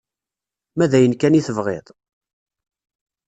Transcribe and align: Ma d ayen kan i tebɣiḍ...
Ma 0.75 0.85
d 0.91 0.93
ayen 0.97 1.13
kan 1.15 1.37
i 1.39 1.41
tebɣiḍ... 1.47 1.87